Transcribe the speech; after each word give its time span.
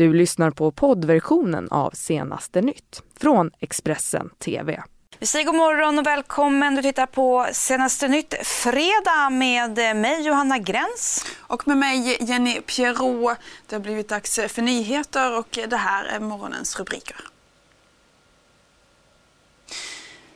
Du 0.00 0.12
lyssnar 0.12 0.50
på 0.50 0.70
poddversionen 0.70 1.68
av 1.70 1.90
Senaste 1.90 2.60
nytt 2.60 3.02
från 3.18 3.50
Expressen 3.58 4.30
TV. 4.38 4.82
Vi 5.18 5.26
säger 5.26 5.46
god 5.46 5.54
morgon 5.54 5.98
och 5.98 6.06
välkommen. 6.06 6.74
Du 6.74 6.82
tittar 6.82 7.06
på 7.06 7.46
Senaste 7.52 8.08
nytt 8.08 8.34
fredag 8.46 9.30
med 9.30 9.96
mig 9.96 10.22
Johanna 10.22 10.58
Gräns. 10.58 11.26
Och 11.38 11.68
med 11.68 11.76
mig 11.76 12.16
Jenny 12.20 12.60
Pierrot. 12.60 13.38
Det 13.66 13.76
har 13.76 13.80
blivit 13.80 14.08
dags 14.08 14.40
för 14.48 14.62
nyheter 14.62 15.38
och 15.38 15.58
det 15.68 15.76
här 15.76 16.04
är 16.04 16.20
morgonens 16.20 16.78
rubriker. 16.78 17.16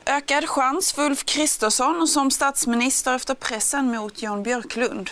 Ökad 0.06 0.48
chans 0.48 0.92
för 0.92 1.02
Ulf 1.02 1.24
Kristersson 1.24 2.08
som 2.08 2.30
statsminister 2.30 3.14
efter 3.14 3.34
pressen 3.34 3.90
mot 3.90 4.22
Jan 4.22 4.42
Björklund. 4.42 5.10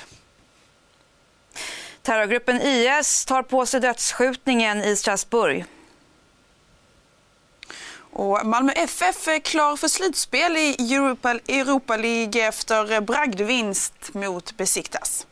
Terrorgruppen 2.02 2.60
IS 2.62 3.24
tar 3.24 3.42
på 3.42 3.66
sig 3.66 3.80
dödsskjutningen 3.80 4.84
i 4.84 4.96
Strasbourg. 4.96 5.64
Och 8.14 8.46
Malmö 8.46 8.72
FF 8.72 9.28
är 9.28 9.38
klar 9.38 9.76
för 9.76 9.88
slutspel 9.88 10.56
i 10.56 10.94
Europa, 10.94 11.30
Europa 11.32 11.96
League 11.96 12.48
efter 12.48 13.00
bragdvinst 13.00 14.14
mot 14.14 14.56
Besiktas. 14.56 15.26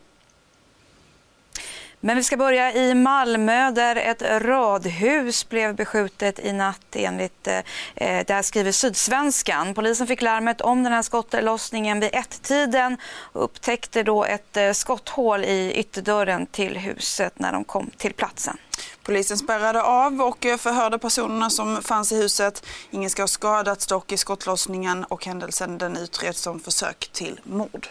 Men 2.03 2.17
vi 2.17 2.23
ska 2.23 2.37
börja 2.37 2.73
i 2.73 2.93
Malmö 2.93 3.71
där 3.71 3.95
ett 3.95 4.21
radhus 4.21 5.49
blev 5.49 5.75
beskjutet 5.75 6.39
i 6.39 6.53
natt 6.53 6.95
enligt, 6.95 7.47
eh, 7.47 7.57
eh 7.95 8.25
det 8.27 8.33
här 8.33 8.41
skriver 8.41 8.71
Sydsvenskan. 8.71 9.73
Polisen 9.73 10.07
fick 10.07 10.21
larmet 10.21 10.61
om 10.61 10.83
den 10.83 10.93
här 10.93 11.01
skottlossningen 11.01 11.99
vid 11.99 12.09
ett-tiden 12.13 12.97
och 13.33 13.43
upptäckte 13.43 14.03
då 14.03 14.25
ett 14.25 14.57
eh, 14.57 14.71
skotthål 14.71 15.45
i 15.45 15.73
ytterdörren 15.75 16.45
till 16.45 16.77
huset 16.77 17.39
när 17.39 17.51
de 17.51 17.63
kom 17.63 17.89
till 17.97 18.13
platsen. 18.13 18.57
Polisen 19.03 19.37
spärrade 19.37 19.83
av 19.83 20.21
och 20.21 20.45
eh, 20.45 20.57
förhörde 20.57 20.99
personerna 20.99 21.49
som 21.49 21.81
fanns 21.81 22.11
i 22.11 22.15
huset. 22.15 22.65
Ingen 22.91 23.09
ska 23.09 23.21
ha 23.21 23.27
skadats 23.27 23.87
dock 23.87 24.11
i 24.11 24.17
skottlossningen 24.17 25.03
och 25.03 25.25
händelsen 25.25 25.77
den 25.77 25.97
utreds 25.97 26.41
som 26.41 26.59
försök 26.59 27.09
till 27.13 27.39
mord. 27.43 27.87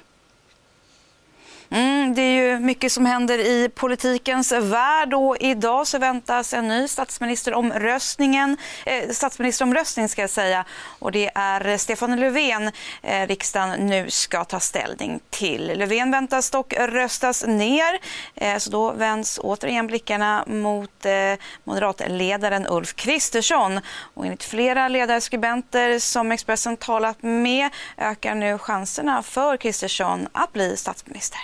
Mm, 1.73 2.15
det 2.15 2.23
är 2.23 2.43
ju 2.43 2.59
mycket 2.59 2.93
som 2.93 3.07
händer 3.07 3.39
i 3.39 3.69
politikens 3.75 4.53
värld 4.53 5.15
och 5.15 5.37
idag 5.41 5.87
så 5.87 5.99
väntas 5.99 6.55
en 6.55 6.69
ny 6.69 6.89
statsministeromröstningen, 6.89 8.57
eh, 8.87 9.11
statsministeromröstning 9.11 10.09
ska 10.09 10.21
jag 10.21 10.31
säga 10.31 10.65
och 10.99 11.13
det 11.13 11.31
är 11.35 11.77
Stefan 11.77 12.21
Löfven 12.21 12.71
eh, 13.03 13.27
riksdagen 13.27 13.87
nu 13.87 14.11
ska 14.11 14.45
ta 14.45 14.61
ställning 14.61 15.21
till. 15.31 15.67
Löfven 15.67 16.11
väntas 16.11 16.51
dock 16.51 16.75
röstas 16.79 17.45
ner 17.47 17.99
eh, 18.35 18.59
så 18.59 18.71
då 18.71 18.93
vänds 18.93 19.41
återigen 19.43 19.87
blickarna 19.87 20.45
mot 20.47 21.07
eh, 21.07 21.13
moderatledaren 21.65 22.67
Ulf 22.67 22.95
Kristersson 22.95 23.81
och 24.15 24.25
enligt 24.25 24.45
flera 24.45 24.89
ledarskribenter 24.89 25.99
som 25.99 26.33
Expressen 26.33 26.77
talat 26.77 27.23
med 27.23 27.71
ökar 27.99 28.35
nu 28.35 28.59
chanserna 28.59 29.23
för 29.23 29.57
Kristersson 29.57 30.29
att 30.33 30.53
bli 30.53 30.77
statsminister. 30.77 31.41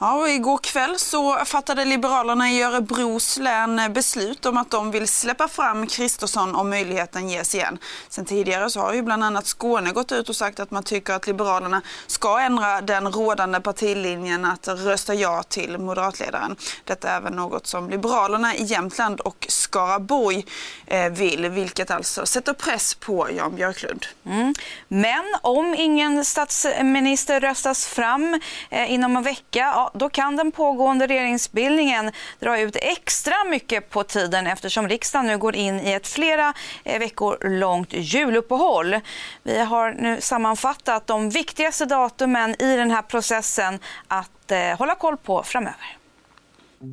Ja, 0.00 0.14
och 0.14 0.28
igår 0.28 0.58
kväll 0.58 0.98
så 0.98 1.36
fattade 1.44 1.84
Liberalerna 1.84 2.50
i 2.50 2.62
Örebros 2.62 3.38
län 3.38 3.80
beslut 3.92 4.46
om 4.46 4.56
att 4.56 4.70
de 4.70 4.90
vill 4.90 5.08
släppa 5.08 5.48
fram 5.48 5.86
Kristersson 5.86 6.54
om 6.56 6.70
möjligheten 6.70 7.28
ges 7.28 7.54
igen. 7.54 7.78
Sen 8.08 8.24
tidigare 8.24 8.70
så 8.70 8.80
har 8.80 8.94
ju 8.94 9.02
bland 9.02 9.24
annat 9.24 9.46
Skåne 9.46 9.92
gått 9.92 10.12
ut 10.12 10.28
och 10.28 10.36
sagt 10.36 10.60
att 10.60 10.70
man 10.70 10.82
tycker 10.82 11.12
att 11.12 11.26
Liberalerna 11.26 11.82
ska 12.06 12.40
ändra 12.40 12.80
den 12.80 13.12
rådande 13.12 13.60
partilinjen 13.60 14.44
att 14.44 14.68
rösta 14.68 15.14
ja 15.14 15.42
till 15.42 15.78
moderatledaren. 15.78 16.56
Detta 16.84 17.10
är 17.10 17.16
även 17.16 17.32
något 17.32 17.66
som 17.66 17.90
Liberalerna 17.90 18.54
i 18.54 18.64
Jämtland 18.64 19.20
och 19.20 19.46
Skaraborg 19.48 20.46
eh, 20.86 21.08
vill, 21.08 21.48
vilket 21.48 21.90
alltså 21.90 22.26
sätter 22.26 22.52
press 22.52 22.94
på 22.94 23.28
Jan 23.36 23.56
Björklund. 23.56 24.06
Mm. 24.26 24.54
Men 24.88 25.24
om 25.42 25.74
ingen 25.78 26.24
statsminister 26.24 27.40
röstas 27.40 27.86
fram 27.86 28.40
eh, 28.70 28.92
inom 28.92 29.16
en 29.16 29.22
vecka, 29.22 29.87
då 29.94 30.08
kan 30.08 30.36
den 30.36 30.52
pågående 30.52 31.06
regeringsbildningen 31.06 32.12
dra 32.40 32.60
ut 32.60 32.76
extra 32.80 33.34
mycket 33.50 33.90
på 33.90 34.02
tiden 34.02 34.46
eftersom 34.46 34.88
riksdagen 34.88 35.26
nu 35.26 35.38
går 35.38 35.56
in 35.56 35.80
i 35.80 35.92
ett 35.92 36.06
flera 36.06 36.54
eh, 36.84 36.98
veckor 36.98 37.58
långt 37.58 37.92
juluppehåll. 37.92 38.96
Vi 39.42 39.58
har 39.58 39.92
nu 39.92 40.20
sammanfattat 40.20 41.06
de 41.06 41.30
viktigaste 41.30 41.84
datumen 41.84 42.62
i 42.62 42.76
den 42.76 42.90
här 42.90 43.02
processen 43.02 43.78
att 44.08 44.50
eh, 44.50 44.78
hålla 44.78 44.94
koll 44.94 45.16
på 45.16 45.42
framöver. 45.42 45.98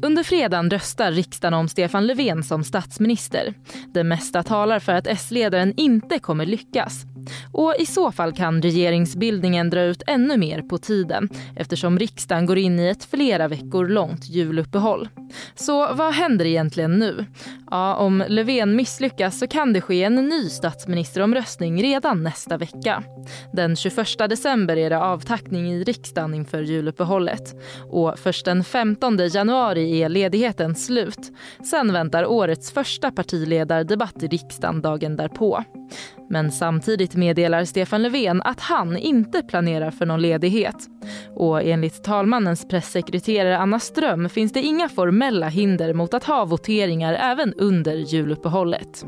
Under 0.04 0.24
fredagen 0.24 0.70
röstar 0.70 1.12
riksdagen 1.12 1.54
om 1.54 1.70
Stefan 1.70 2.08
Löfven 2.08 2.44
som 2.44 2.64
statsminister. 2.64 3.54
Det 3.88 4.04
mesta 4.04 4.44
talar 4.44 4.80
för 4.80 4.94
att 4.94 5.08
S-ledaren 5.08 5.74
inte 5.78 6.20
kommer 6.20 6.46
lyckas. 6.46 7.15
Och 7.52 7.76
i 7.80 7.86
så 7.86 8.12
fall 8.12 8.34
kan 8.34 8.62
regeringsbildningen 8.62 9.70
dra 9.70 9.82
ut 9.82 10.04
ännu 10.08 10.38
mer 10.38 10.62
på 10.62 10.78
tiden 10.78 11.30
eftersom 11.56 12.00
riksdagen 12.00 12.46
går 12.46 12.58
in 12.58 12.80
i 12.80 12.88
ett 12.88 13.06
flera 13.06 13.48
veckor 13.48 13.88
långt 13.88 14.30
juluppehåll. 14.30 15.10
Så 15.56 15.94
vad 15.94 16.14
händer 16.14 16.46
egentligen 16.46 17.00
nu? 17.00 17.26
Ja, 17.72 17.96
om 17.96 18.24
Löfven 18.28 18.76
misslyckas 18.76 19.40
så 19.40 19.48
kan 19.48 19.74
det 19.74 19.82
ske 19.82 20.04
en 20.04 20.16
ny 20.16 20.50
statsministeromröstning 20.50 21.84
redan 21.84 22.24
nästa 22.24 22.58
vecka. 22.58 23.04
Den 23.54 23.76
21 23.76 24.08
december 24.18 24.78
är 24.78 24.90
det 24.90 25.00
avtackning 25.00 25.72
i 25.72 25.84
riksdagen 25.84 26.34
inför 26.34 26.62
juluppehållet. 26.62 27.56
Och 27.90 28.20
först 28.20 28.46
den 28.46 28.64
15 28.64 29.18
januari 29.18 30.02
är 30.02 30.10
ledigheten 30.10 30.76
slut. 30.76 31.32
Sen 31.72 31.94
väntar 31.94 32.26
årets 32.26 32.72
första 32.72 33.12
partiledardebatt 33.12 34.24
i 34.24 34.28
riksdagen 34.28 34.82
dagen 34.82 35.16
därpå. 35.16 35.64
Men 36.30 36.52
samtidigt 36.52 37.16
meddelar 37.16 37.66
Stefan 37.66 38.04
Löfven 38.04 38.42
att 38.42 38.60
han 38.60 38.98
inte 38.98 39.44
planerar 39.44 39.92
för 39.92 40.06
någon 40.06 40.22
ledighet. 40.22 40.76
Och 41.36 41.64
enligt 41.64 42.04
talmannens 42.04 42.68
pressekreterare 42.68 43.58
Anna 43.58 43.80
Ström 43.80 44.30
finns 44.30 44.54
det 44.54 44.62
inga 44.62 44.90
formella 44.90 45.48
hinder 45.48 45.94
mot 45.94 46.14
att 46.14 46.24
ha 46.24 46.46
voteringar 46.46 47.14
även 47.14 47.54
under 47.54 47.96
juluppehållet. 47.96 49.06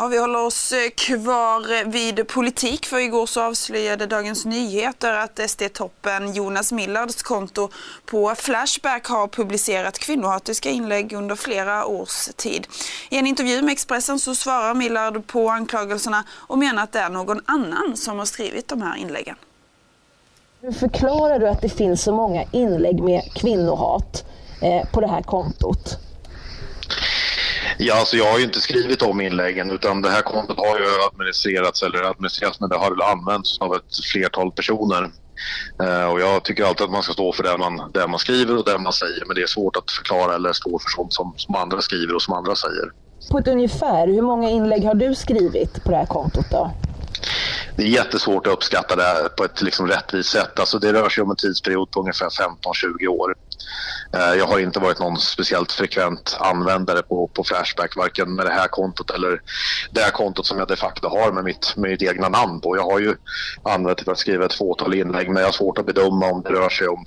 Ja, 0.00 0.06
vi 0.06 0.18
håller 0.18 0.46
oss 0.46 0.72
eh, 0.72 0.90
kvar 0.94 1.80
eh, 1.80 1.88
vid 1.88 2.28
politik 2.28 2.86
för 2.86 2.98
igår 2.98 3.26
så 3.26 3.42
avslöjade 3.42 4.06
Dagens 4.06 4.44
Nyheter 4.44 5.12
att 5.12 5.50
SD-toppen 5.50 6.32
Jonas 6.32 6.72
Millards 6.72 7.22
konto 7.22 7.68
på 8.06 8.34
Flashback 8.36 9.06
har 9.06 9.28
publicerat 9.28 9.98
kvinnohatiska 9.98 10.70
inlägg 10.70 11.12
under 11.12 11.36
flera 11.36 11.86
års 11.86 12.28
tid. 12.36 12.66
I 13.10 13.18
en 13.18 13.26
intervju 13.26 13.62
med 13.62 13.72
Expressen 13.72 14.18
så 14.18 14.34
svarar 14.34 14.74
Millard 14.74 15.26
på 15.26 15.48
anklagelserna 15.48 16.24
och 16.30 16.58
menar 16.58 16.82
att 16.82 16.92
det 16.92 16.98
är 16.98 17.10
någon 17.10 17.40
annan 17.44 17.96
som 17.96 18.18
har 18.18 18.26
skrivit 18.26 18.68
de 18.68 18.82
här 18.82 18.96
inläggen. 18.96 19.36
Hur 20.60 20.72
förklarar 20.72 21.38
du 21.38 21.48
att 21.48 21.62
det 21.62 21.68
finns 21.68 22.02
så 22.02 22.14
många 22.14 22.44
inlägg 22.52 23.02
med 23.02 23.32
kvinnohat 23.34 24.24
eh, 24.62 24.90
på 24.92 25.00
det 25.00 25.08
här 25.08 25.22
kontot? 25.22 25.98
Ja, 27.82 27.98
alltså 27.98 28.16
jag 28.16 28.32
har 28.32 28.38
ju 28.38 28.44
inte 28.44 28.60
skrivit 28.60 29.02
om 29.02 29.20
inläggen 29.20 29.70
utan 29.70 30.02
det 30.02 30.10
här 30.10 30.22
kontot 30.22 30.56
har 30.56 30.78
ju 30.78 30.84
administrerats 31.12 31.82
eller 31.82 32.02
administrerats 32.02 32.60
men 32.60 32.68
det 32.68 32.76
har 32.76 32.90
väl 32.90 33.02
använts 33.02 33.58
av 33.58 33.74
ett 33.74 34.04
flertal 34.12 34.52
personer. 34.52 35.10
Uh, 35.82 36.04
och 36.04 36.20
jag 36.20 36.44
tycker 36.44 36.64
alltid 36.64 36.84
att 36.84 36.90
man 36.90 37.02
ska 37.02 37.12
stå 37.12 37.32
för 37.32 37.42
det 37.42 37.58
man, 37.58 37.90
det 37.94 38.06
man 38.06 38.18
skriver 38.18 38.56
och 38.56 38.64
det 38.64 38.78
man 38.78 38.92
säger 38.92 39.24
men 39.26 39.36
det 39.36 39.42
är 39.42 39.46
svårt 39.46 39.76
att 39.76 39.90
förklara 39.90 40.34
eller 40.34 40.52
stå 40.52 40.78
för 40.78 40.88
sånt 40.88 41.12
som, 41.12 41.34
som 41.36 41.54
andra 41.54 41.80
skriver 41.80 42.14
och 42.14 42.22
som 42.22 42.34
andra 42.34 42.54
säger. 42.54 42.92
På 43.30 43.38
ett 43.38 43.48
ungefär, 43.48 44.06
hur 44.06 44.22
många 44.22 44.50
inlägg 44.50 44.84
har 44.84 44.94
du 44.94 45.14
skrivit 45.14 45.84
på 45.84 45.90
det 45.90 45.96
här 45.96 46.06
kontot 46.06 46.46
då? 46.50 46.70
Det 47.76 47.82
är 47.82 47.88
jättesvårt 47.88 48.46
att 48.46 48.52
uppskatta 48.52 48.96
det 48.96 49.28
på 49.36 49.44
ett 49.44 49.62
liksom 49.62 49.88
rättvist 49.88 50.30
sätt. 50.30 50.60
Alltså 50.60 50.78
det 50.78 50.92
rör 50.92 51.08
sig 51.08 51.22
om 51.22 51.30
en 51.30 51.36
tidsperiod 51.36 51.90
på 51.90 52.00
ungefär 52.00 52.28
15-20 52.28 53.06
år. 53.06 53.34
Eh, 54.12 54.34
jag 54.38 54.46
har 54.46 54.58
inte 54.58 54.80
varit 54.80 54.98
någon 54.98 55.16
speciellt 55.16 55.72
frekvent 55.72 56.36
användare 56.40 57.02
på, 57.02 57.28
på 57.28 57.44
Flashback, 57.44 57.96
varken 57.96 58.34
med 58.34 58.46
det 58.46 58.52
här 58.52 58.68
kontot 58.68 59.10
eller 59.10 59.42
det 59.90 60.00
här 60.00 60.10
kontot 60.10 60.46
som 60.46 60.58
jag 60.58 60.68
de 60.68 60.76
facto 60.76 61.08
har 61.08 61.32
med 61.32 61.44
mitt, 61.44 61.76
med 61.76 61.90
mitt 61.90 62.02
egna 62.02 62.28
namn 62.28 62.60
på. 62.60 62.76
Jag 62.76 62.84
har 62.84 62.98
ju 62.98 63.14
använt 63.62 63.98
det 63.98 64.04
för 64.04 64.12
att 64.12 64.18
skriva 64.18 64.44
ett 64.44 64.54
fåtal 64.54 64.94
inlägg, 64.94 65.28
men 65.28 65.36
jag 65.36 65.46
har 65.46 65.52
svårt 65.52 65.78
att 65.78 65.86
bedöma 65.86 66.26
om 66.26 66.42
det 66.42 66.50
rör 66.50 66.68
sig 66.68 66.88
om 66.88 67.04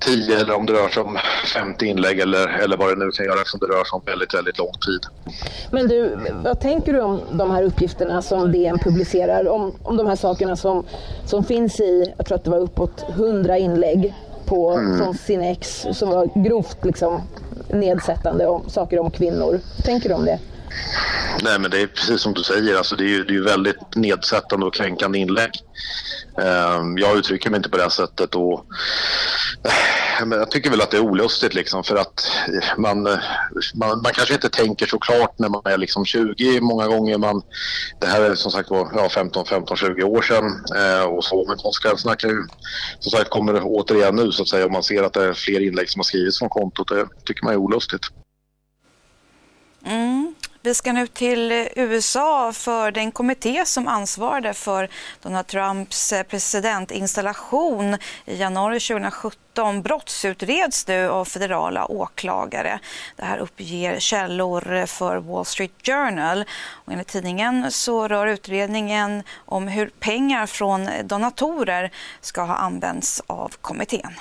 10 0.00 0.40
eller 0.40 0.54
om 0.56 0.66
det 0.66 0.72
rör 0.72 0.88
sig 0.88 1.02
om 1.02 1.18
50 1.54 1.86
inlägg 1.86 2.20
eller, 2.20 2.48
eller 2.48 2.76
vad 2.76 2.88
det 2.88 3.04
nu 3.04 3.10
kan 3.10 3.26
göra 3.26 3.40
eftersom 3.40 3.60
det 3.60 3.66
rör 3.66 3.84
sig 3.84 3.96
om 3.96 4.02
väldigt, 4.06 4.34
väldigt 4.34 4.58
lång 4.58 4.72
tid. 4.72 5.32
Men 5.70 5.88
du, 5.88 6.16
vad 6.44 6.60
tänker 6.60 6.92
du 6.92 7.00
om 7.00 7.20
de 7.32 7.50
här 7.50 7.62
uppgifterna 7.62 8.22
som 8.22 8.52
DN 8.52 8.78
publicerar? 8.78 9.48
Om, 9.48 9.74
om 9.82 9.96
de 9.96 10.06
här 10.06 10.16
sakerna 10.16 10.56
som, 10.56 10.84
som 11.26 11.44
finns 11.44 11.80
i, 11.80 12.14
jag 12.16 12.26
tror 12.26 12.36
att 12.38 12.44
det 12.44 12.50
var 12.50 12.58
uppåt 12.58 13.04
100 13.08 13.58
inlägg 13.58 14.14
på, 14.50 14.70
mm. 14.70 14.98
från 14.98 15.14
sin 15.14 15.42
ex 15.42 15.86
som 15.92 16.08
var 16.10 16.30
grovt 16.34 16.84
liksom, 16.84 17.22
nedsättande 17.68 18.46
om 18.46 18.70
saker 18.70 18.98
om 18.98 19.10
kvinnor. 19.10 19.60
Tänker 19.84 20.08
du 20.08 20.14
om 20.14 20.24
det? 20.24 20.38
Nej 21.42 21.58
men 21.58 21.70
det 21.70 21.82
är 21.82 21.86
precis 21.86 22.20
som 22.20 22.34
du 22.34 22.42
säger, 22.42 22.76
alltså 22.76 22.96
det 22.96 23.04
är 23.04 23.08
ju 23.08 23.24
det 23.24 23.34
är 23.34 23.42
väldigt 23.42 23.96
nedsättande 23.96 24.66
och 24.66 24.74
kränkande 24.74 25.18
inlägg. 25.18 25.50
Ehm, 26.42 26.98
jag 26.98 27.18
uttrycker 27.18 27.50
mig 27.50 27.56
inte 27.56 27.68
på 27.68 27.76
det 27.76 27.90
sättet 27.90 28.34
och 28.34 28.64
jag 30.28 30.50
tycker 30.50 30.70
väl 30.70 30.80
att 30.80 30.90
det 30.90 30.96
är 30.96 31.00
olustigt 31.00 31.54
liksom 31.54 31.84
för 31.84 31.96
att 31.96 32.30
man, 32.76 33.02
man, 33.74 34.02
man 34.02 34.12
kanske 34.14 34.34
inte 34.34 34.48
tänker 34.48 34.86
så 34.86 34.98
klart 34.98 35.38
när 35.38 35.48
man 35.48 35.62
är 35.64 35.78
liksom 35.78 36.04
20 36.04 36.60
många 36.60 36.86
gånger. 36.86 37.18
Man, 37.18 37.42
det 38.00 38.06
här 38.06 38.22
är 38.22 38.34
som 38.34 38.50
sagt 38.50 38.70
var 38.70 38.92
ja, 38.96 39.08
15, 39.08 39.46
15, 39.46 39.76
20 39.76 40.02
år 40.02 40.22
sedan 40.22 40.64
eh, 40.76 41.04
och 41.04 41.24
så 41.24 41.44
men 41.48 41.56
konsekvenserna 41.56 42.16
kan 42.16 42.30
ju 42.30 42.46
som 42.98 43.10
sagt 43.10 43.30
kommer 43.30 43.60
återigen 43.64 44.16
nu 44.16 44.32
så 44.32 44.42
att 44.42 44.48
säga 44.48 44.66
om 44.66 44.72
man 44.72 44.82
ser 44.82 45.02
att 45.02 45.12
det 45.12 45.24
är 45.24 45.32
fler 45.32 45.60
inlägg 45.60 45.90
som 45.90 45.98
har 45.98 46.04
skrivits 46.04 46.38
från 46.38 46.48
kontot. 46.48 46.88
Det 46.88 47.06
tycker 47.24 47.44
man 47.44 47.52
är 47.52 47.58
olustigt. 47.58 48.02
Mm. 49.86 50.19
Vi 50.62 50.74
ska 50.74 50.92
nu 50.92 51.06
till 51.06 51.68
USA 51.76 52.52
för 52.52 52.90
den 52.90 53.12
kommitté 53.12 53.64
som 53.66 53.88
ansvarade 53.88 54.54
för 54.54 54.88
Donald 55.22 55.46
Trumps 55.46 56.12
eh, 56.12 56.22
presidentinstallation 56.22 57.96
i 58.24 58.36
januari 58.36 58.80
2017 58.80 59.82
brottsutreds 59.82 60.86
nu 60.88 61.08
av 61.08 61.24
federala 61.24 61.86
åklagare. 61.86 62.80
Det 63.16 63.24
här 63.24 63.38
uppger 63.38 64.00
källor 64.00 64.86
för 64.86 65.16
Wall 65.16 65.44
Street 65.44 65.86
Journal. 65.86 66.44
Och 66.70 66.92
enligt 66.92 67.08
tidningen 67.08 67.70
så 67.70 68.08
rör 68.08 68.26
utredningen 68.26 69.22
om 69.36 69.68
hur 69.68 69.90
pengar 70.00 70.46
från 70.46 70.88
donatorer 71.04 71.90
ska 72.20 72.42
ha 72.42 72.54
använts 72.54 73.22
av 73.26 73.54
kommittén. 73.60 74.12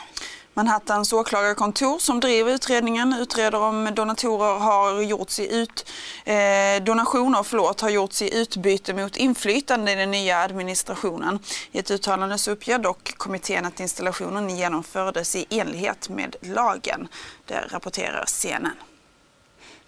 Manhattans 0.60 1.14
åklagarkontor 1.14 2.00
som 2.00 2.20
driver 2.20 2.52
utredningen 2.52 3.14
utreder 3.14 3.62
om 3.62 3.90
donatorer 3.96 4.60
har 4.60 5.02
gjorts 5.02 5.40
i 5.40 5.56
ut, 5.56 5.92
eh, 6.26 6.84
donationer 6.84 7.44
förlåt, 7.44 7.82
har 7.82 7.90
gjorts 7.90 8.22
i 8.22 8.42
utbyte 8.42 8.94
mot 8.94 9.18
inflytande 9.18 9.92
i 9.92 9.96
den 9.96 10.12
nya 10.12 10.38
administrationen. 10.38 11.40
I 11.72 11.80
ett 11.80 11.92
uttalande 11.92 12.38
så 12.38 12.52
uppger 12.52 12.78
dock 12.78 13.18
kommittén 13.18 13.66
att 13.66 13.80
installationen 13.80 14.50
genomfördes 14.50 15.36
i 15.36 15.46
enlighet 15.50 16.10
med 16.10 16.36
lagen. 16.42 17.08
Det 17.46 17.66
rapporterar 17.70 18.26
CNN. 18.26 18.78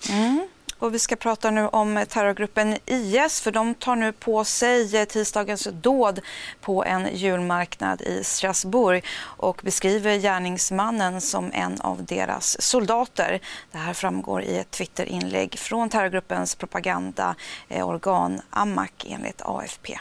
Mm. 0.09 0.47
Och 0.81 0.93
vi 0.93 0.99
ska 0.99 1.15
prata 1.15 1.51
nu 1.51 1.67
om 1.67 2.05
terrorgruppen 2.09 2.77
IS 2.85 3.41
för 3.41 3.51
de 3.51 3.75
tar 3.75 3.95
nu 3.95 4.11
på 4.11 4.43
sig 4.43 5.05
tisdagens 5.05 5.67
dåd 5.71 6.19
på 6.61 6.85
en 6.85 7.15
julmarknad 7.15 8.01
i 8.01 8.23
Strasbourg 8.23 9.05
och 9.21 9.61
beskriver 9.63 10.17
gärningsmannen 10.17 11.21
som 11.21 11.51
en 11.53 11.81
av 11.81 12.05
deras 12.05 12.61
soldater. 12.61 13.39
Det 13.71 13.77
här 13.77 13.93
framgår 13.93 14.43
i 14.43 14.57
ett 14.57 14.71
Twitterinlägg 14.71 15.59
från 15.59 15.89
terrorgruppens 15.89 16.55
propagandaorgan 16.55 18.41
Amak 18.49 19.05
enligt 19.09 19.41
AFP. 19.41 19.99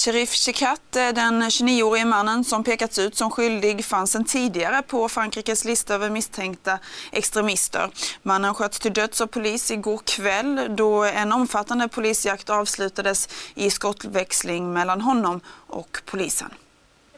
Sherif 0.00 0.34
Chekat, 0.34 0.92
den 0.92 1.42
29-årige 1.42 2.04
mannen 2.04 2.44
som 2.44 2.64
pekats 2.64 2.98
ut 2.98 3.16
som 3.16 3.30
skyldig, 3.30 3.84
fanns 3.84 4.12
sedan 4.12 4.24
tidigare 4.24 4.82
på 4.82 5.08
Frankrikes 5.08 5.64
lista 5.64 5.94
över 5.94 6.10
misstänkta 6.10 6.78
extremister. 7.12 7.90
Mannen 8.22 8.54
sköts 8.54 8.78
till 8.78 8.92
döds 8.92 9.20
av 9.20 9.26
polis 9.26 9.70
igår 9.70 10.00
kväll 10.04 10.76
då 10.76 11.04
en 11.04 11.32
omfattande 11.32 11.88
polisjakt 11.88 12.50
avslutades 12.50 13.28
i 13.54 13.70
skottväxling 13.70 14.72
mellan 14.72 15.00
honom 15.00 15.40
och 15.66 16.02
polisen. 16.06 16.50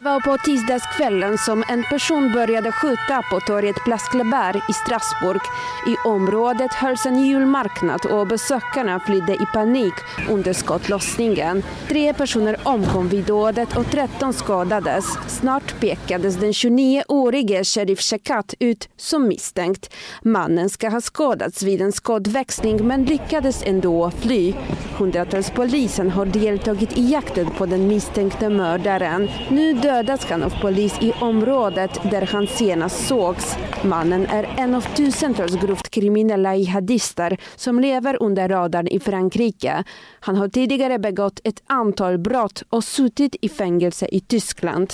Det 0.03 0.09
var 0.09 0.19
på 0.19 0.37
tisdagskvällen 0.37 1.37
som 1.37 1.63
en 1.67 1.83
person 1.83 2.31
började 2.33 2.71
skjuta 2.71 3.21
på 3.29 3.39
torget 3.39 3.75
Place 3.85 4.11
Kleber 4.11 4.57
i 4.69 4.73
Strasbourg. 4.73 5.41
I 5.87 6.07
området 6.07 6.73
hölls 6.73 7.05
en 7.05 7.25
julmarknad 7.25 8.05
och 8.05 8.27
besökarna 8.27 8.99
flydde 8.99 9.33
i 9.33 9.45
panik 9.53 9.93
under 10.29 10.53
skottlossningen. 10.53 11.63
Tre 11.87 12.13
personer 12.13 12.57
omkom 12.63 13.09
vid 13.09 13.25
dådet 13.25 13.77
och 13.77 13.91
13 13.91 14.33
skadades. 14.33 15.05
Snart 15.27 15.79
pekades 15.79 16.35
den 16.35 16.51
29-årige 16.51 17.63
sheriff 17.63 18.01
Shekat 18.01 18.53
ut 18.59 18.89
som 18.97 19.27
misstänkt. 19.27 19.93
Mannen 20.21 20.69
ska 20.69 20.89
ha 20.89 21.01
skadats 21.01 21.63
vid 21.63 21.81
en 21.81 21.91
skottväxling 21.91 22.87
men 22.87 23.05
lyckades 23.05 23.63
ändå 23.65 24.11
fly. 24.11 24.53
Hundratals 24.97 25.49
polisen 25.49 26.09
har 26.09 26.25
deltagit 26.25 26.97
i 26.97 27.11
jakten 27.11 27.49
på 27.49 27.65
den 27.65 27.87
misstänkte 27.87 28.49
mördaren. 28.49 29.29
Nu 29.49 29.73
dödas 29.93 30.25
han 30.25 30.43
av 30.43 30.61
polis 30.61 31.01
i 31.01 31.13
området 31.21 31.99
där 32.11 32.21
han 32.21 32.47
senast 32.47 33.07
sågs. 33.07 33.57
Mannen 33.83 34.25
är 34.25 34.55
en 34.57 34.75
av 34.75 34.81
tusentals 34.81 35.55
grovt 35.55 35.89
kriminella 35.89 36.55
jihadister 36.55 37.37
som 37.55 37.79
lever 37.79 38.23
under 38.23 38.49
radarn 38.49 38.87
i 38.87 38.99
Frankrike. 38.99 39.83
Han 40.19 40.35
har 40.35 40.47
tidigare 40.47 40.99
begått 40.99 41.39
ett 41.43 41.63
antal 41.67 42.17
brott 42.17 42.63
och 42.69 42.83
suttit 42.83 43.35
i 43.41 43.49
fängelse 43.49 44.07
i 44.11 44.19
Tyskland. 44.19 44.93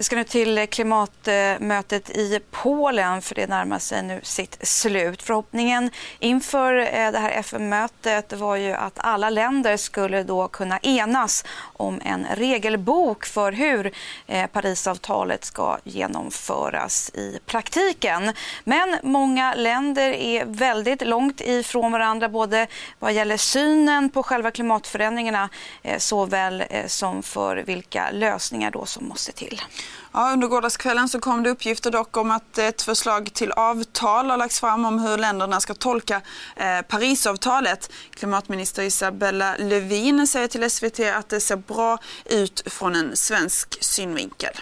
Vi 0.00 0.04
ska 0.04 0.16
nu 0.16 0.24
till 0.24 0.66
klimatmötet 0.70 2.10
i 2.10 2.40
Polen 2.50 3.22
för 3.22 3.34
det 3.34 3.46
närmar 3.46 3.78
sig 3.78 4.02
nu 4.02 4.20
sitt 4.22 4.58
slut. 4.66 5.22
Förhoppningen 5.22 5.90
inför 6.18 6.76
eh, 6.76 7.12
det 7.12 7.18
här 7.18 7.30
FN-mötet 7.30 8.32
var 8.32 8.56
ju 8.56 8.72
att 8.72 8.98
alla 8.98 9.30
länder 9.30 9.76
skulle 9.76 10.22
då 10.22 10.48
kunna 10.48 10.78
enas 10.78 11.44
om 11.60 12.00
en 12.04 12.26
regelbok 12.34 13.26
för 13.26 13.52
hur 13.52 13.92
eh, 14.26 14.46
Parisavtalet 14.46 15.44
ska 15.44 15.78
genomföras 15.84 17.10
i 17.14 17.38
praktiken. 17.46 18.32
Men 18.64 18.98
många 19.02 19.54
länder 19.54 20.10
är 20.10 20.44
väldigt 20.44 21.06
långt 21.06 21.40
ifrån 21.40 21.92
varandra 21.92 22.28
både 22.28 22.66
vad 22.98 23.12
gäller 23.12 23.36
synen 23.36 24.10
på 24.10 24.22
själva 24.22 24.50
klimatförändringarna 24.50 25.48
eh, 25.82 25.98
såväl 25.98 26.64
som 26.86 27.22
för 27.22 27.56
vilka 27.56 28.10
lösningar 28.10 28.70
då 28.70 28.86
som 28.86 29.08
måste 29.08 29.32
till. 29.32 29.60
Ja, 30.12 30.32
under 30.32 30.48
gårdagskvällen 30.48 31.08
så 31.08 31.20
kom 31.20 31.42
det 31.42 31.50
uppgifter 31.50 31.90
dock 31.90 32.16
om 32.16 32.30
att 32.30 32.58
ett 32.58 32.82
förslag 32.82 33.32
till 33.32 33.52
avtal 33.52 34.30
har 34.30 34.36
lagts 34.36 34.60
fram 34.60 34.84
om 34.84 34.98
hur 34.98 35.18
länderna 35.18 35.60
ska 35.60 35.74
tolka 35.74 36.20
eh, 36.56 36.82
Parisavtalet. 36.88 37.90
Klimatminister 38.10 38.82
Isabella 38.82 39.56
Lövin 39.58 40.26
säger 40.26 40.48
till 40.48 40.70
SVT 40.70 41.00
att 41.00 41.28
det 41.28 41.40
ser 41.40 41.56
bra 41.56 41.98
ut 42.24 42.62
från 42.66 42.96
en 42.96 43.16
svensk 43.16 43.84
synvinkel. 43.84 44.60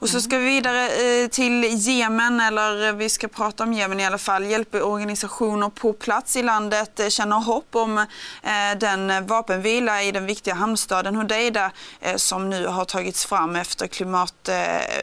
Och 0.00 0.08
så 0.08 0.20
ska 0.20 0.38
vi 0.38 0.44
vidare 0.44 0.88
eh, 0.88 1.28
till 1.28 1.64
Jemen, 1.64 2.40
eller 2.40 2.92
vi 2.92 3.08
ska 3.08 3.28
prata 3.28 3.62
om 3.62 3.72
Jemen 3.72 4.00
i 4.00 4.06
alla 4.06 4.18
fall. 4.18 4.46
Hjälporganisationer 4.46 5.68
på 5.68 5.92
plats 5.92 6.36
i 6.36 6.42
landet 6.42 7.00
eh, 7.00 7.08
känner 7.08 7.36
hopp 7.36 7.74
om 7.76 7.98
eh, 7.98 8.78
den 8.78 9.26
vapenvila 9.26 10.02
i 10.02 10.12
den 10.12 10.26
viktiga 10.26 10.54
hamnstaden 10.54 11.14
Hodeida 11.14 11.72
som 12.16 12.50
nu 12.50 12.66
har 12.66 12.84
tagits 12.84 13.26
fram 13.26 13.56
efter 13.56 13.86
klimat, 13.86 14.48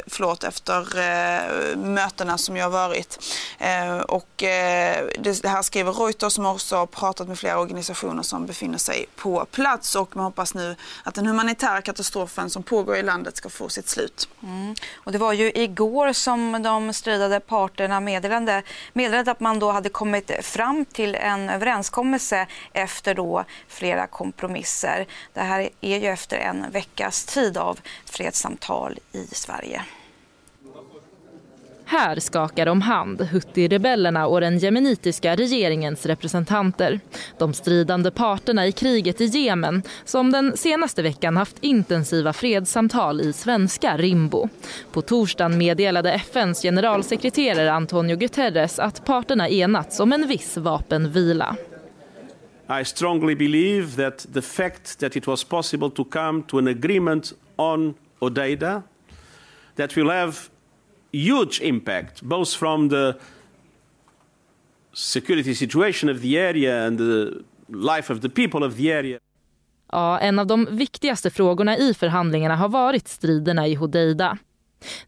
förlåt, 0.07 0.43
efter 0.43 1.75
mötena 1.75 2.37
som 2.37 2.55
har 2.55 2.69
varit. 2.69 3.19
Och 4.07 4.29
det 5.19 5.45
här 5.45 5.61
skriver 5.61 5.91
Reuters 5.91 6.33
som 6.33 6.45
också 6.45 6.75
har 6.75 6.85
pratat 6.85 7.27
med 7.27 7.39
flera 7.39 7.59
organisationer 7.59 8.23
som 8.23 8.45
befinner 8.45 8.77
sig 8.77 9.05
på 9.15 9.45
plats 9.45 9.95
och 9.95 10.15
man 10.15 10.25
hoppas 10.25 10.53
nu 10.53 10.75
att 11.03 11.15
den 11.15 11.27
humanitära 11.27 11.81
katastrofen 11.81 12.49
som 12.49 12.63
pågår 12.63 12.97
i 12.97 13.03
landet 13.03 13.37
ska 13.37 13.49
få 13.49 13.69
sitt 13.69 13.89
slut. 13.89 14.29
Mm. 14.43 14.75
Och 14.95 15.11
det 15.11 15.17
var 15.17 15.33
ju 15.33 15.51
igår 15.55 16.13
som 16.13 16.63
de 16.63 16.93
stridande 16.93 17.39
parterna 17.39 17.99
meddelade, 17.99 18.63
meddelade 18.93 19.31
att 19.31 19.39
man 19.39 19.59
då 19.59 19.71
hade 19.71 19.89
kommit 19.89 20.31
fram 20.41 20.85
till 20.85 21.15
en 21.15 21.49
överenskommelse 21.49 22.47
efter 22.73 23.15
då 23.15 23.43
flera 23.67 24.07
kompromisser. 24.07 25.05
Det 25.33 25.41
här 25.41 25.69
är 25.81 25.97
ju 25.97 26.07
efter 26.07 26.37
en 26.37 26.71
veckas 26.71 27.25
tid 27.25 27.57
av 27.57 27.79
fredssamtal 28.05 28.99
i 29.11 29.27
Sverige. 29.31 29.81
Här 31.89 32.19
skakar 32.19 32.65
de 32.65 32.81
hand, 32.81 33.21
Huthi-rebellerna 33.21 34.25
och 34.25 34.41
den 34.41 34.57
jemenitiska 34.57 35.35
regeringens 35.35 36.05
representanter. 36.05 36.99
De 37.37 37.53
stridande 37.53 38.11
parterna 38.11 38.67
i 38.67 38.71
kriget 38.71 39.21
i 39.21 39.25
Jemen 39.25 39.83
som 40.05 40.31
den 40.31 40.57
senaste 40.57 41.01
veckan 41.01 41.37
haft 41.37 41.55
intensiva 41.61 42.33
fredssamtal 42.33 43.21
i 43.21 43.33
svenska 43.33 43.97
Rimbo. 43.97 44.49
På 44.91 45.01
torsdagen 45.01 45.57
meddelade 45.57 46.11
FNs 46.11 46.61
generalsekreterare 46.61 47.71
Antonio 47.71 48.15
Guterres 48.15 48.79
att 48.79 49.05
parterna 49.05 49.49
enats 49.49 49.99
om 49.99 50.13
en 50.13 50.27
viss 50.27 50.57
vapenvila. 50.57 51.55
I 52.81 52.85
strongly 52.85 53.35
believe 53.35 54.09
that 54.09 54.33
the 54.33 54.41
fact 54.41 54.99
that 54.99 55.15
it 55.15 55.27
was 55.27 55.43
possible 55.43 55.89
to 55.89 56.03
come 56.03 56.43
to 56.47 56.57
an 56.57 56.67
agreement 56.67 57.33
on 57.55 57.93
Odeida 58.19 58.83
that 59.75 59.97
will 59.97 60.09
have 60.09 60.33
huge 61.11 61.61
impact, 61.61 62.21
both 62.21 62.53
from 62.53 62.89
the 62.89 63.13
security 64.93 65.55
situation 65.55 66.09
of 66.09 66.21
the 66.21 66.37
area 66.37 66.87
and 66.87 66.97
the 66.97 67.43
life 67.69 68.13
of 68.13 68.21
the 68.21 68.29
people 68.29 68.63
of 68.63 68.77
the 68.77 68.91
area. 68.91 69.19
Ja, 69.91 70.19
en 70.19 70.39
av 70.39 70.47
de 70.47 70.67
viktigaste 70.71 71.29
frågorna 71.29 71.77
i 71.77 71.93
förhandlingarna 71.93 72.55
har 72.55 72.69
varit 72.69 73.07
striderna 73.07 73.67
i 73.67 73.75
Hodeida. 73.75 74.37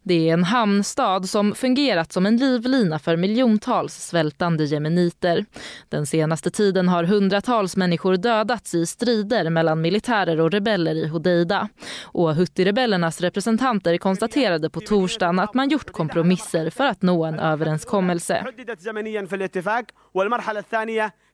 Det 0.03 0.29
är 0.29 0.33
en 0.33 0.43
hamnstad 0.43 1.29
som 1.29 1.55
fungerat 1.55 2.13
som 2.13 2.25
en 2.25 2.37
livlina 2.37 2.99
för 2.99 3.15
miljontals 3.15 3.93
svältande 3.93 4.63
jemeniter. 4.63 5.45
Den 5.89 6.05
senaste 6.05 6.51
tiden 6.51 6.89
har 6.89 7.03
hundratals 7.03 7.77
människor 7.77 8.17
dödats 8.17 8.75
i 8.75 8.85
strider 8.85 9.49
mellan 9.49 9.81
militärer 9.81 10.41
och 10.41 10.51
rebeller 10.51 10.95
i 10.95 11.07
Hodeida. 11.07 11.69
Och 12.03 12.33
Houthi-rebellernas 12.33 13.21
representanter 13.21 13.97
konstaterade 13.97 14.69
på 14.69 14.81
torsdagen 14.81 15.39
att 15.39 15.53
man 15.53 15.69
gjort 15.69 15.91
kompromisser 15.91 16.69
för 16.69 16.85
att 16.85 17.01
nå 17.01 17.25
en 17.25 17.39
överenskommelse. 17.39 18.45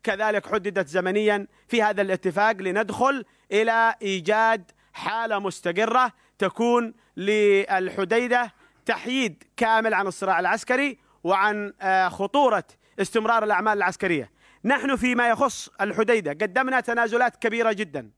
كذلك 0.04 0.46
حددت 0.48 0.88
زمنيا 0.88 1.48
في 1.68 1.84
هذا 1.84 2.02
الاتفاق 2.02 2.62
لندخل 2.62 3.24
الى 3.52 3.96
ايجاد 4.02 4.72
حاله 4.94 5.40
مستقره 5.40 6.12
تكون 6.40 6.94
للحديده 7.18 8.52
تحييد 8.86 9.44
كامل 9.58 9.94
عن 9.94 10.08
الصراع 10.08 10.40
العسكري 10.40 10.98
وعن 11.24 11.74
خطوره 12.10 12.64
استمرار 13.00 13.44
الاعمال 13.44 13.78
العسكريه. 13.78 14.32
نحن 14.66 14.96
فيما 14.96 15.30
يخص 15.30 15.70
الحديده 15.82 16.32
قدمنا 16.32 16.80
تنازلات 16.80 17.36
كبيره 17.36 17.72
جدا. 17.72 18.12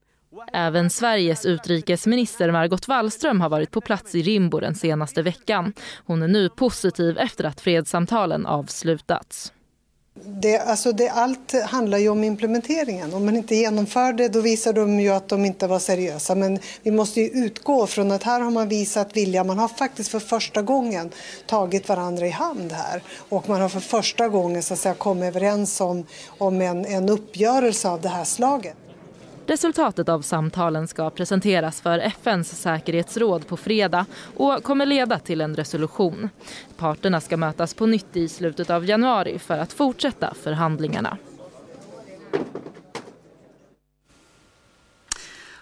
Även 0.54 0.90
Sveriges 0.90 1.46
utrikesminister 1.46 2.52
Margot 2.52 2.88
Wallström 2.88 3.42
har 3.42 3.50
varit 3.50 3.72
på 3.72 3.82
plats 3.82 4.16
i 4.16 4.22
Rimbo 4.22 4.60
den 4.60 4.76
senaste 4.76 5.22
veckan. 5.22 5.74
Hon 6.06 6.22
är 6.22 6.28
nu 6.28 6.50
positiv 6.50 7.18
efter 7.18 7.44
att 7.44 7.62
fredssamtalen 7.62 8.46
avslutats. 8.46 9.54
Det, 10.25 10.59
alltså 10.59 10.93
det, 10.93 11.09
allt 11.09 11.63
handlar 11.65 11.99
ju 11.99 12.09
om 12.09 12.25
implementeringen. 12.25 13.15
Om 13.15 13.25
man 13.25 13.37
inte 13.37 13.55
genomför 13.55 14.13
det 14.13 14.29
då 14.29 14.41
visar 14.41 14.73
de 14.73 15.01
ju 15.01 15.11
att 15.11 15.29
de 15.29 15.45
inte 15.45 15.67
var 15.67 15.79
seriösa. 15.79 16.35
Men 16.35 16.59
vi 16.83 16.91
måste 16.91 17.21
ju 17.21 17.29
utgå 17.29 17.87
från 17.87 18.13
att 18.13 18.23
här 18.23 18.41
har 18.41 18.51
man 18.51 18.69
visat 18.69 19.17
vilja. 19.17 19.45
Man 19.45 19.59
har 19.59 19.69
faktiskt 19.69 20.11
för 20.11 20.21
första 20.21 20.63
gången 20.63 21.11
tagit 21.47 21.89
varandra 21.89 22.27
i 22.27 22.31
hand 22.31 22.73
här. 22.73 23.03
Och 23.29 23.49
man 23.49 23.61
har 23.61 23.69
för 23.69 23.81
första 23.81 24.29
gången 24.29 24.63
så 24.63 24.75
att 24.75 24.81
säga, 24.81 24.95
kommit 24.95 25.25
överens 25.25 25.81
om, 25.81 26.07
om 26.39 26.61
en, 26.61 26.87
en 26.87 27.09
uppgörelse 27.09 27.89
av 27.89 28.01
det 28.01 28.09
här 28.09 28.25
slaget. 28.25 28.77
Resultatet 29.49 30.09
av 30.09 30.23
samtalen 30.23 30.89
ska 30.89 31.11
presenteras 31.11 31.81
för 31.81 31.99
FNs 31.99 32.61
säkerhetsråd 32.61 33.47
på 33.47 33.57
fredag 33.57 34.07
och 34.37 34.63
kommer 34.63 34.87
leda 34.87 35.19
till 35.19 35.41
en 35.41 35.57
resolution. 35.57 36.29
Parterna 36.77 37.21
ska 37.21 37.37
mötas 37.37 37.75
på 37.75 37.87
nytt 37.87 38.17
i 38.17 38.29
slutet 38.29 38.71
av 38.71 38.85
januari 38.85 39.39
för 39.39 39.59
att 39.59 39.73
fortsätta 39.73 40.35
förhandlingarna. 40.35 41.17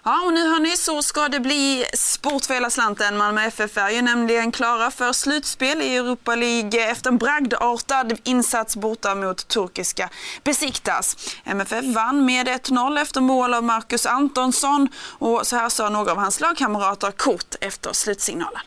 Ja, 0.09 0.23
och 0.27 0.33
nu 0.33 0.49
hörni 0.49 0.77
så 0.77 1.03
ska 1.03 1.29
det 1.29 1.41
bli 1.41 1.85
sport 1.95 2.45
för 2.45 2.55
hela 2.55 2.71
slanten. 2.71 3.17
Malmö 3.17 3.45
FF 3.45 3.77
är 3.77 3.91
ju 3.91 4.03
nämligen 4.03 4.53
klara 4.53 4.91
för 4.91 5.13
slutspel 5.13 5.83
i 5.83 5.97
Europa 5.97 6.35
League 6.35 6.91
efter 6.91 7.11
en 7.11 7.19
bragdartad 7.19 8.19
insats 8.25 8.77
borta 8.77 9.15
mot 9.15 9.49
turkiska 9.49 10.11
Besiktas. 10.45 11.17
MFF 11.45 11.85
vann 11.85 12.25
med 12.25 12.49
1-0 12.49 13.03
efter 13.03 13.21
mål 13.21 13.55
av 13.55 13.65
Marcus 13.65 14.07
Antonsson 14.07 14.89
och 15.19 15.47
så 15.47 15.57
här 15.57 15.69
sa 15.69 15.89
några 15.89 16.13
av 16.13 16.19
hans 16.19 16.41
lagkamrater 16.41 17.11
kort 17.11 17.55
efter 17.61 17.93
slutsignalen. 17.93 18.63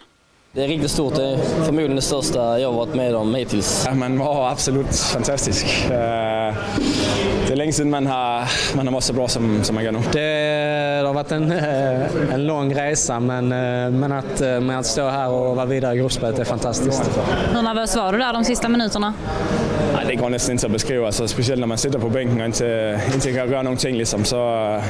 Det 0.51 0.63
är 0.63 0.67
riktigt 0.67 0.91
stort. 0.91 1.15
Det 1.15 1.23
är 1.23 1.37
förmodligen 1.65 1.95
det 1.95 2.01
största 2.01 2.59
jag 2.59 2.71
varit 2.71 2.95
med 2.95 3.15
om 3.15 3.35
hittills. 3.35 3.83
Ja, 3.85 3.93
man 3.93 4.19
var 4.19 4.49
absolut 4.51 4.95
fantastisk. 5.13 5.65
Det 7.49 7.53
är 7.53 7.57
länge 7.57 7.73
sedan 7.73 7.89
man 7.89 8.07
har, 8.07 8.43
man 8.75 8.87
har 8.87 8.93
varit 8.93 9.03
så 9.03 9.13
bra 9.13 9.27
som, 9.27 9.63
som 9.63 9.75
man 9.75 9.83
gör 9.83 9.91
nu. 9.91 9.99
Det, 10.11 10.19
det 11.01 11.07
har 11.07 11.13
varit 11.13 11.31
en, 11.31 11.51
en 12.33 12.45
lång 12.45 12.75
resa 12.75 13.19
men, 13.19 13.47
men 13.99 14.11
att, 14.11 14.39
med 14.39 14.79
att 14.79 14.85
stå 14.85 15.09
här 15.09 15.29
och 15.29 15.55
vara 15.55 15.65
vidare 15.65 15.95
i 15.95 15.97
gruppspelet 15.97 16.39
är 16.39 16.43
fantastiskt. 16.43 17.11
Hur 17.53 17.61
nervös 17.61 17.95
var 17.95 18.11
du 18.11 18.17
där 18.17 18.33
de 18.33 18.43
sista 18.43 18.69
minuterna? 18.69 19.13
Ja, 19.93 19.99
det 20.07 20.15
går 20.15 20.29
nästan 20.29 20.51
inte 20.51 20.65
att 20.65 20.71
beskriva, 20.71 21.05
alltså, 21.05 21.27
speciellt 21.27 21.59
när 21.59 21.67
man 21.67 21.77
sitter 21.77 21.99
på 21.99 22.09
bänken 22.09 22.39
och 22.39 22.45
inte, 22.45 22.99
inte 23.13 23.33
kan 23.33 23.51
göra 23.51 23.61
någonting 23.63 23.95
liksom, 23.95 24.25
så, 24.25 24.81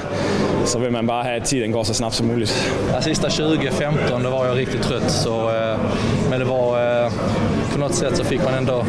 så 0.65 0.79
vill 0.79 0.91
man 0.91 1.07
bara 1.07 1.23
ha 1.23 1.37
att 1.37 1.45
tiden 1.45 1.71
går 1.71 1.83
så 1.83 1.93
snabbt 1.93 2.15
som 2.15 2.27
möjligt. 2.27 2.71
Ja, 2.93 3.01
sista 3.01 3.27
20-15 3.27 4.23
då 4.23 4.29
var 4.29 4.45
jag 4.45 4.57
riktigt 4.57 4.81
trött 4.81 5.11
så 5.11 5.51
men 6.29 6.39
det 6.39 6.45
var 6.45 7.09
på 7.73 7.79
något 7.79 7.95
sätt 7.95 8.17
så 8.17 8.23
fick 8.23 8.43
man 8.43 8.53
ändå 8.53 8.85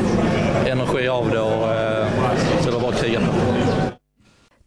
energi 0.66 1.08
av 1.08 1.30
det 1.30 1.40
och 1.40 1.68
så 2.60 2.66
det 2.66 2.72
var 2.72 2.80
bara 2.80 2.90
att 2.90 3.02
kriga 3.02 3.20
på. 3.20 3.49